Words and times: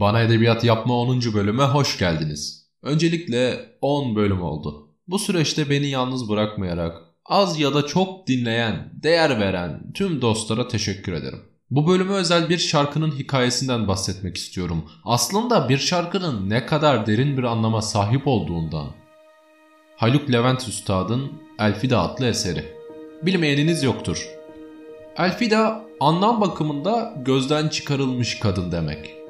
Bana 0.00 0.20
Edebiyat 0.20 0.64
Yapma 0.64 0.94
10. 0.94 1.20
bölüme 1.34 1.64
hoş 1.64 1.98
geldiniz. 1.98 2.66
Öncelikle 2.82 3.66
10 3.80 4.16
bölüm 4.16 4.42
oldu. 4.42 4.88
Bu 5.08 5.18
süreçte 5.18 5.70
beni 5.70 5.86
yalnız 5.86 6.28
bırakmayarak 6.28 6.96
az 7.24 7.60
ya 7.60 7.74
da 7.74 7.86
çok 7.86 8.26
dinleyen, 8.26 8.92
değer 9.02 9.40
veren 9.40 9.92
tüm 9.94 10.22
dostlara 10.22 10.68
teşekkür 10.68 11.12
ederim. 11.12 11.38
Bu 11.70 11.86
bölüme 11.86 12.12
özel 12.12 12.48
bir 12.48 12.58
şarkının 12.58 13.10
hikayesinden 13.10 13.88
bahsetmek 13.88 14.36
istiyorum. 14.36 14.84
Aslında 15.04 15.68
bir 15.68 15.78
şarkının 15.78 16.50
ne 16.50 16.66
kadar 16.66 17.06
derin 17.06 17.36
bir 17.36 17.42
anlama 17.42 17.82
sahip 17.82 18.26
olduğundan. 18.26 18.86
Haluk 19.96 20.32
Levent 20.32 20.68
Üstad'ın 20.68 21.32
Elfida 21.58 22.00
adlı 22.00 22.26
eseri. 22.26 22.64
Bilmeyeniniz 23.22 23.82
yoktur. 23.82 24.28
Elfida 25.16 25.84
anlam 26.00 26.40
bakımında 26.40 27.14
gözden 27.24 27.68
çıkarılmış 27.68 28.38
kadın 28.38 28.72
demek. 28.72 29.25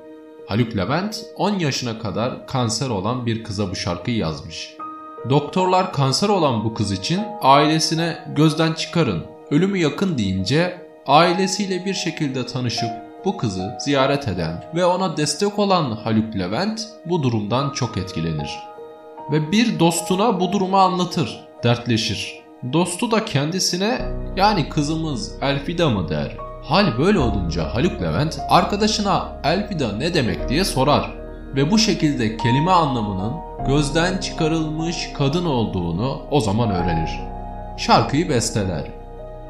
Haluk 0.47 0.77
Levent 0.77 1.25
10 1.37 1.59
yaşına 1.59 1.99
kadar 1.99 2.47
kanser 2.47 2.89
olan 2.89 3.27
bir 3.27 3.45
kıza 3.45 3.71
bu 3.71 3.77
şarkıyı 3.77 4.17
yazmış. 4.17 4.77
Doktorlar 5.31 5.93
kanser 5.93 6.29
olan 6.29 6.65
bu 6.65 6.75
kız 6.75 6.93
için 6.93 7.21
ailesine 7.41 8.19
gözden 8.37 8.73
çıkarın, 8.73 9.27
ölümü 9.51 9.79
yakın 9.79 10.19
deyince 10.19 10.87
ailesiyle 11.07 11.85
bir 11.85 11.95
şekilde 11.95 12.47
tanışıp 12.47 12.91
bu 13.25 13.37
kızı 13.37 13.77
ziyaret 13.81 14.29
eden 14.29 14.65
ve 14.75 14.85
ona 14.85 15.17
destek 15.17 15.59
olan 15.59 15.91
Haluk 15.91 16.37
Levent 16.37 16.81
bu 17.07 17.23
durumdan 17.23 17.71
çok 17.71 17.97
etkilenir. 17.97 18.51
Ve 19.33 19.53
bir 19.53 19.79
dostuna 19.79 20.41
bu 20.41 20.53
durumu 20.53 20.77
anlatır, 20.77 21.45
dertleşir. 21.65 22.41
Dostu 22.73 23.11
da 23.11 23.25
kendisine 23.25 24.01
yani 24.37 24.69
kızımız 24.69 25.33
Elfida 25.43 25.91
mı 25.91 26.09
der. 26.09 26.46
Hal 26.69 26.99
böyle 26.99 27.19
olunca 27.19 27.75
Haluk 27.75 28.03
Levent 28.03 28.39
arkadaşına 28.49 29.29
Elfida 29.45 29.93
ne 29.93 30.15
demek 30.15 30.49
diye 30.49 30.65
sorar 30.65 31.11
ve 31.55 31.71
bu 31.71 31.79
şekilde 31.79 32.37
kelime 32.37 32.71
anlamının 32.71 33.33
gözden 33.67 34.19
çıkarılmış 34.19 35.09
kadın 35.19 35.45
olduğunu 35.45 36.23
o 36.31 36.41
zaman 36.41 36.71
öğrenir. 36.71 37.11
Şarkıyı 37.77 38.29
besteler. 38.29 38.85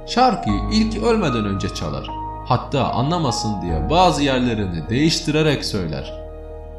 Şarkıyı 0.06 0.61
ilk 0.72 1.03
ölmeden 1.03 1.44
önce 1.44 1.75
çalar. 1.75 2.06
Hatta 2.47 2.92
anlamasın 2.92 3.62
diye 3.62 3.91
bazı 3.91 4.22
yerlerini 4.22 4.89
değiştirerek 4.89 5.64
söyler. 5.64 6.14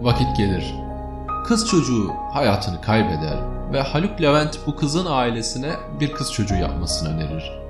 Vakit 0.01 0.37
gelir. 0.37 0.75
Kız 1.45 1.67
çocuğu 1.67 2.11
hayatını 2.33 2.81
kaybeder 2.81 3.37
ve 3.73 3.81
Haluk 3.81 4.21
Levent 4.21 4.59
bu 4.67 4.75
kızın 4.75 5.05
ailesine 5.09 5.71
bir 5.99 6.11
kız 6.11 6.33
çocuğu 6.33 6.55
yapmasını 6.55 7.09
önerir. 7.09 7.66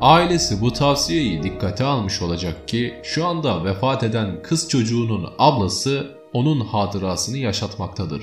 Ailesi 0.00 0.60
bu 0.60 0.72
tavsiyeyi 0.72 1.42
dikkate 1.42 1.84
almış 1.84 2.22
olacak 2.22 2.68
ki 2.68 2.94
şu 3.02 3.26
anda 3.26 3.64
vefat 3.64 4.02
eden 4.02 4.42
kız 4.42 4.68
çocuğunun 4.68 5.32
ablası 5.38 6.16
onun 6.32 6.60
hatırasını 6.60 7.38
yaşatmaktadır. 7.38 8.22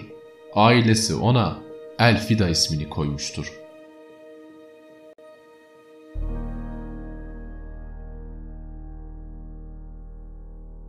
Ailesi 0.56 1.16
ona 1.16 1.58
Elfida 2.00 2.50
ismini 2.50 2.90
koymuştur. 2.90 3.54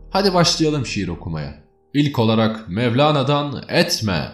Hadi 0.09 0.33
başlayalım 0.33 0.85
şiir 0.85 1.07
okumaya. 1.07 1.63
İlk 1.93 2.19
olarak 2.19 2.69
Mevlana'dan 2.69 3.63
Etme 3.67 4.31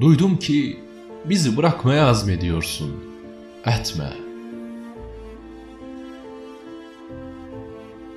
Duydum 0.00 0.36
ki 0.38 0.80
bizi 1.24 1.56
bırakmaya 1.56 2.06
azmediyorsun. 2.06 2.92
Etme. 3.66 4.12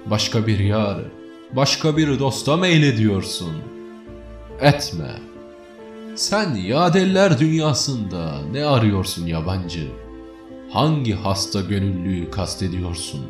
Başka 0.05 0.47
bir 0.47 0.59
yar, 0.59 1.01
başka 1.51 1.97
bir 1.97 2.19
dosta 2.19 2.57
meylediyorsun. 2.57 3.53
Etme. 4.61 5.11
Sen 6.15 6.55
yadeller 6.55 7.39
dünyasında 7.39 8.41
ne 8.51 8.65
arıyorsun 8.65 9.27
yabancı? 9.27 9.87
Hangi 10.69 11.13
hasta 11.13 11.61
gönüllüyü 11.61 12.31
kastediyorsun? 12.31 13.25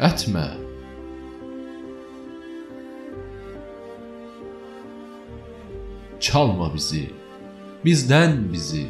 Etme. 0.00 0.50
Çalma 6.20 6.74
bizi 6.74 7.10
bizden 7.84 8.52
bizi. 8.52 8.86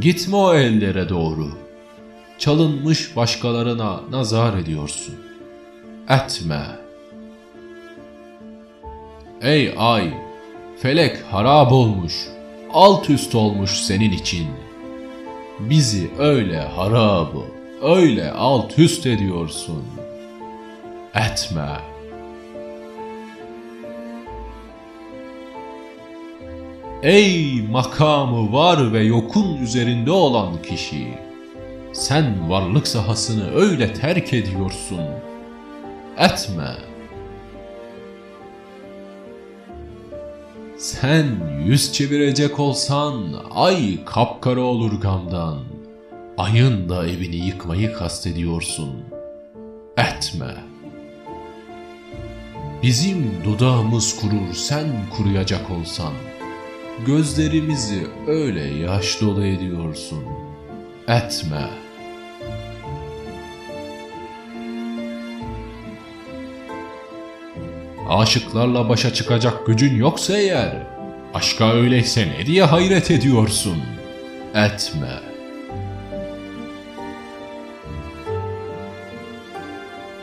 Gitme 0.00 0.36
o 0.36 0.54
ellere 0.54 1.08
doğru. 1.08 1.48
Çalınmış 2.38 3.16
başkalarına 3.16 4.00
nazar 4.10 4.58
ediyorsun. 4.58 5.14
Etme. 6.08 6.62
Ey 9.42 9.74
ay, 9.76 10.14
felek 10.78 11.16
harap 11.30 11.72
olmuş, 11.72 12.28
alt 12.72 13.10
üst 13.10 13.34
olmuş 13.34 13.70
senin 13.70 14.12
için. 14.12 14.46
Bizi 15.60 16.10
öyle 16.18 16.60
harabı, 16.60 17.42
öyle 17.82 18.32
alt 18.32 18.78
üst 18.78 19.06
ediyorsun. 19.06 19.84
Etme.'' 21.14 21.93
Ey 27.04 27.62
makamı 27.70 28.52
var 28.52 28.92
ve 28.92 29.00
yokun 29.00 29.56
üzerinde 29.56 30.10
olan 30.10 30.62
kişi! 30.62 31.08
Sen 31.92 32.50
varlık 32.50 32.88
sahasını 32.88 33.54
öyle 33.54 33.94
terk 33.94 34.32
ediyorsun. 34.32 35.00
Etme. 36.18 36.76
Sen 40.78 41.26
yüz 41.64 41.92
çevirecek 41.92 42.60
olsan 42.60 43.24
ay 43.54 44.04
kapkara 44.04 44.60
olur 44.60 45.00
gamdan. 45.00 45.58
Ayın 46.38 46.88
da 46.88 47.06
evini 47.06 47.36
yıkmayı 47.36 47.92
kastediyorsun. 47.92 48.90
Etme. 49.96 50.54
Bizim 52.82 53.32
dudağımız 53.44 54.16
kurur 54.20 54.54
sen 54.54 54.86
kuruyacak 55.16 55.70
olsan.'' 55.70 56.33
Gözlerimizi 57.02 58.06
öyle 58.26 58.60
yaş 58.60 59.20
dolu 59.20 59.44
ediyorsun. 59.44 60.24
Etme. 61.08 61.70
Aşıklarla 68.08 68.88
başa 68.88 69.12
çıkacak 69.14 69.66
gücün 69.66 69.96
yoksa 69.96 70.36
eğer, 70.36 70.86
aşka 71.34 71.72
öyleyse 71.72 72.28
ne 72.28 72.46
diye 72.46 72.64
hayret 72.64 73.10
ediyorsun? 73.10 73.78
Etme. 74.54 75.20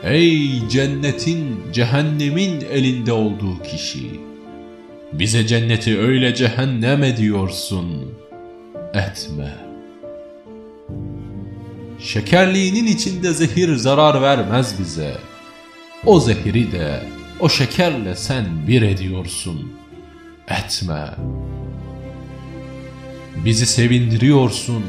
Ey 0.03 0.69
cennetin, 0.69 1.71
cehennemin 1.73 2.61
elinde 2.61 3.13
olduğu 3.13 3.63
kişi! 3.63 4.30
Bize 5.13 5.47
cenneti 5.47 5.99
öyle 5.99 6.35
cehennem 6.35 7.03
ediyorsun. 7.03 8.13
Etme. 8.93 9.55
Şekerliğinin 11.99 12.85
içinde 12.85 13.33
zehir 13.33 13.75
zarar 13.75 14.21
vermez 14.21 14.79
bize. 14.79 15.17
O 16.05 16.19
zehiri 16.19 16.71
de 16.71 17.03
o 17.39 17.49
şekerle 17.49 18.15
sen 18.15 18.45
bir 18.67 18.81
ediyorsun. 18.81 19.73
Etme. 20.47 21.05
Bizi 23.45 23.65
sevindiriyorsun. 23.65 24.83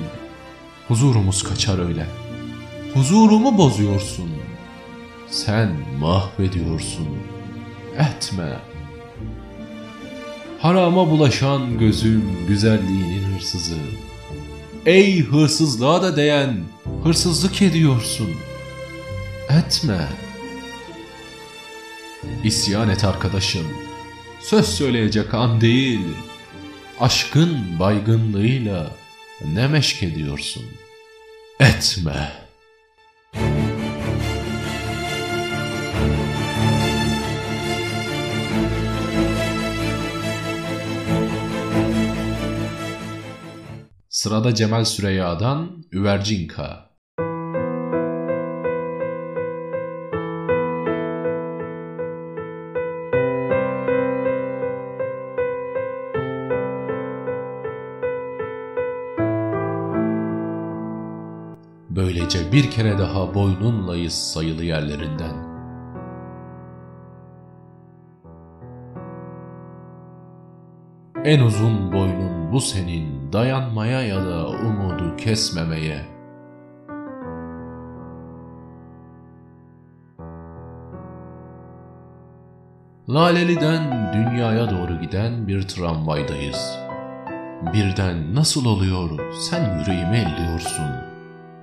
Huzurumuz 0.88 1.42
kaçar 1.42 1.88
öyle. 1.88 2.06
Huzurumu 2.94 3.58
bozuyorsun. 3.58 4.30
Sen 5.30 5.70
mahvediyorsun. 6.00 7.08
Etme.'' 7.98 8.71
Harama 10.62 11.10
bulaşan 11.10 11.78
gözüm 11.78 12.46
güzelliğinin 12.48 13.34
hırsızı. 13.34 13.78
Ey 14.86 15.22
hırsızlığa 15.22 16.02
da 16.02 16.16
değen 16.16 16.64
hırsızlık 17.04 17.62
ediyorsun. 17.62 18.30
Etme. 19.50 20.08
İsyan 22.44 22.88
et 22.88 23.04
arkadaşım. 23.04 23.66
Söz 24.40 24.66
söyleyecek 24.68 25.34
an 25.34 25.60
değil. 25.60 26.00
Aşkın 27.00 27.78
baygınlığıyla 27.78 28.90
ne 29.54 29.68
meşk 29.68 30.02
ediyorsun. 30.02 30.64
Etme.'' 31.60 32.41
Sırada 44.22 44.54
Cemal 44.54 44.84
Süreyya'dan 44.84 45.84
Üvercinka. 45.92 46.90
Böylece 61.90 62.52
bir 62.52 62.70
kere 62.70 62.98
daha 62.98 63.34
boynunlayız 63.34 64.14
sayılı 64.14 64.64
yerlerinden.'' 64.64 65.52
En 71.24 71.40
uzun 71.40 71.92
boynun 71.92 72.52
bu 72.52 72.60
senin 72.60 73.21
dayanmaya 73.32 74.02
ya 74.02 74.24
da 74.24 74.48
umudu 74.48 75.16
kesmemeye. 75.16 76.00
Laleli'den 83.08 84.12
dünyaya 84.12 84.70
doğru 84.70 85.00
giden 85.00 85.48
bir 85.48 85.62
tramvaydayız. 85.62 86.78
Birden 87.74 88.34
nasıl 88.34 88.66
oluyor 88.66 89.32
sen 89.32 89.78
yüreğimi 89.78 90.16
elliyorsun. 90.16 90.90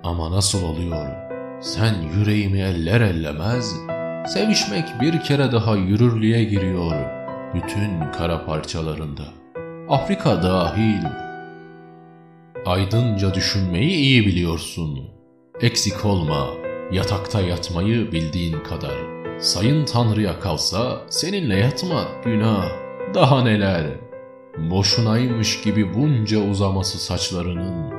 Ama 0.04 0.32
nasıl 0.32 0.64
oluyor 0.64 1.08
sen 1.62 1.94
yüreğimi 2.18 2.60
eller 2.60 3.02
ellemez, 3.02 3.76
sevişmek 4.28 5.02
bir 5.02 5.22
kere 5.22 5.52
daha 5.52 5.76
yürürlüğe 5.76 6.44
giriyor 6.44 6.96
bütün 7.54 8.12
kara 8.12 8.46
parçalarında.'' 8.46 9.40
Afrika 9.90 10.44
dahil. 10.44 11.29
Aydınca 12.66 13.34
düşünmeyi 13.34 13.92
iyi 13.92 14.26
biliyorsun. 14.26 15.00
Eksik 15.62 16.06
olma, 16.06 16.48
yatakta 16.92 17.42
yatmayı 17.42 18.12
bildiğin 18.12 18.60
kadar. 18.64 18.96
Sayın 19.40 19.86
Tanrı'ya 19.86 20.40
kalsa 20.40 21.02
seninle 21.10 21.56
yatmak 21.56 22.24
günah. 22.24 22.70
Daha 23.14 23.44
neler? 23.44 23.86
Boşunaymış 24.58 25.62
gibi 25.62 25.94
bunca 25.94 26.50
uzaması 26.50 27.00
saçlarının. 27.00 27.94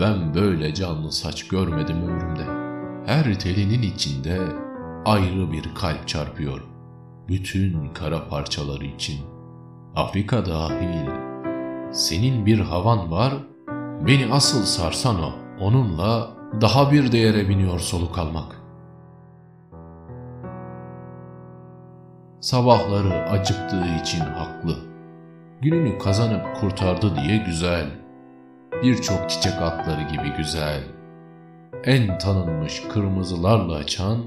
Ben 0.00 0.34
böyle 0.34 0.74
canlı 0.74 1.12
saç 1.12 1.48
görmedim 1.48 1.96
ömrümde. 1.96 2.44
Her 3.06 3.38
telinin 3.38 3.82
içinde 3.82 4.38
ayrı 5.04 5.52
bir 5.52 5.64
kalp 5.74 6.08
çarpıyor. 6.08 6.60
Bütün 7.28 7.88
kara 7.94 8.28
parçaları 8.28 8.84
için.'' 8.84 9.36
Afrika 9.96 10.46
dahil. 10.46 11.10
Senin 11.92 12.46
bir 12.46 12.58
havan 12.58 13.10
var, 13.10 13.34
beni 14.00 14.32
asıl 14.32 14.62
sarsan 14.62 15.22
o. 15.22 15.32
Onunla 15.60 16.30
daha 16.60 16.92
bir 16.92 17.12
değere 17.12 17.48
biniyor 17.48 17.78
soluk 17.78 18.18
almak. 18.18 18.56
Sabahları 22.40 23.30
acıktığı 23.30 23.84
için 24.02 24.20
haklı. 24.20 24.76
Gününü 25.60 25.98
kazanıp 25.98 26.56
kurtardı 26.60 27.16
diye 27.16 27.36
güzel. 27.36 27.86
Birçok 28.82 29.30
çiçek 29.30 29.62
atları 29.62 30.02
gibi 30.02 30.36
güzel. 30.36 30.84
En 31.84 32.18
tanınmış 32.18 32.82
kırmızılarla 32.92 33.74
açan 33.76 34.18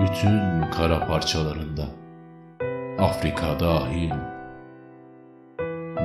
bütün 0.00 0.70
kara 0.70 1.06
parçalarında. 1.06 1.84
Afrika 2.98 3.60
dahil. 3.60 4.10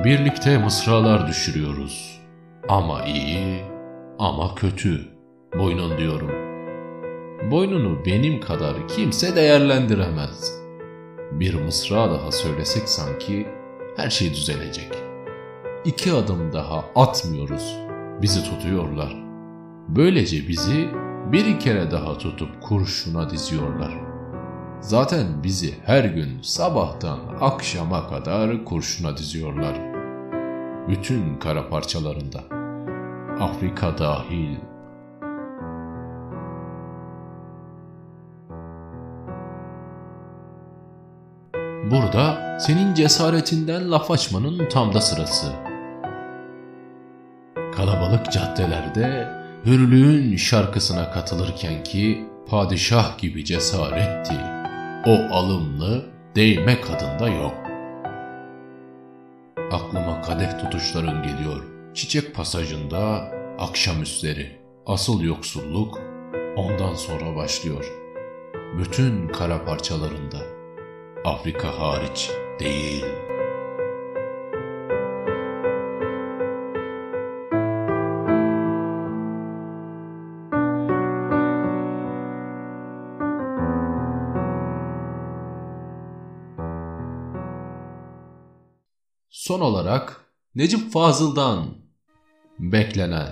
Birlikte 0.04 0.58
mısralar 0.58 1.28
düşürüyoruz. 1.28 2.19
Ama 2.68 3.04
iyi, 3.04 3.64
ama 4.18 4.54
kötü. 4.54 5.00
Boynun 5.58 5.98
diyorum. 5.98 6.30
Boynunu 7.50 8.04
benim 8.06 8.40
kadar 8.40 8.88
kimse 8.88 9.36
değerlendiremez. 9.36 10.60
Bir 11.32 11.54
mısra 11.54 12.10
daha 12.10 12.32
söylesek 12.32 12.88
sanki 12.88 13.48
her 13.96 14.10
şey 14.10 14.30
düzelecek. 14.30 14.92
İki 15.84 16.12
adım 16.12 16.52
daha 16.52 16.84
atmıyoruz. 16.96 17.76
Bizi 18.22 18.44
tutuyorlar. 18.44 19.16
Böylece 19.88 20.48
bizi 20.48 20.88
bir 21.32 21.60
kere 21.60 21.90
daha 21.90 22.18
tutup 22.18 22.62
kurşuna 22.62 23.30
diziyorlar.'' 23.30 24.10
Zaten 24.80 25.42
bizi 25.42 25.74
her 25.84 26.04
gün 26.04 26.42
sabahtan 26.42 27.18
akşama 27.40 28.08
kadar 28.08 28.64
kurşuna 28.64 29.16
diziyorlar. 29.16 29.89
Bütün 30.90 31.38
kara 31.38 31.68
parçalarında. 31.68 32.38
Afrika 33.44 33.98
dahil. 33.98 34.56
Burada 41.90 42.58
senin 42.60 42.94
cesaretinden 42.94 43.90
laf 43.90 44.10
açmanın 44.10 44.68
tam 44.68 44.94
da 44.94 45.00
sırası. 45.00 45.52
Kalabalık 47.76 48.32
caddelerde 48.32 49.28
hürlüğün 49.66 50.36
şarkısına 50.36 51.10
katılırken 51.10 51.84
ki 51.84 52.24
padişah 52.48 53.18
gibi 53.18 53.44
cesaretti 53.44 54.36
o 55.06 55.34
alımlı 55.34 56.04
değme 56.36 56.80
kadında 56.80 57.28
yok. 57.28 57.59
Aklıma 59.70 60.22
kadeh 60.22 60.58
tutuşların 60.58 61.22
geliyor. 61.22 61.62
Çiçek 61.94 62.34
pasajında 62.34 63.32
akşamüstleri. 63.58 64.60
Asıl 64.86 65.22
yoksulluk 65.22 65.98
ondan 66.56 66.94
sonra 66.94 67.36
başlıyor. 67.36 67.92
Bütün 68.78 69.28
kara 69.28 69.64
parçalarında. 69.64 70.38
Afrika 71.24 71.78
hariç 71.78 72.30
değil.'' 72.60 73.29
Son 89.50 89.60
olarak 89.60 90.24
Necip 90.54 90.92
Fazıl'dan 90.92 91.66
beklenen 92.58 93.28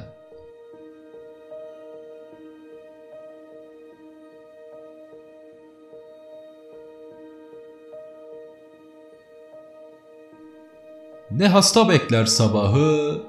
Ne 11.31 11.49
hasta 11.49 11.89
bekler 11.89 12.25
sabahı, 12.25 13.23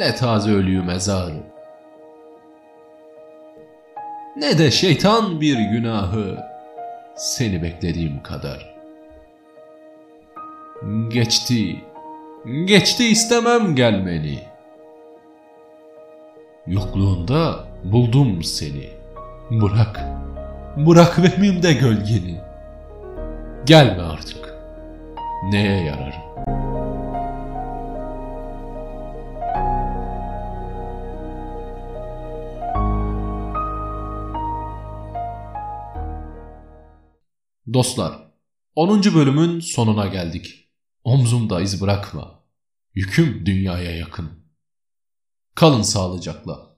ne 0.00 0.14
taze 0.14 0.50
ölüyü 0.50 0.82
mezarı. 0.82 1.42
Ne 4.36 4.58
de 4.58 4.70
şeytan 4.70 5.40
bir 5.40 5.56
günahı, 5.56 6.38
seni 7.16 7.62
beklediğim 7.62 8.22
kadar. 8.22 8.71
Geçti, 11.08 11.84
geçti 12.64 13.08
istemem 13.08 13.74
gelmeni. 13.74 14.38
Yokluğunda 16.66 17.64
buldum 17.84 18.42
seni. 18.42 18.88
Bırak, 19.50 20.00
bırak 20.76 21.22
vehmimde 21.22 21.72
gölgeni. 21.72 22.40
Gelme 23.66 24.02
artık. 24.02 24.54
Neye 25.50 25.84
yararım? 25.84 26.22
Dostlar, 37.74 38.12
10. 38.76 39.02
bölümün 39.14 39.60
sonuna 39.60 40.06
geldik. 40.06 40.61
Omzumda 41.04 41.60
iz 41.60 41.80
bırakma. 41.80 42.42
Yüküm 42.94 43.46
dünyaya 43.46 43.96
yakın. 43.96 44.30
Kalın 45.54 45.82
sağlıcakla. 45.82 46.76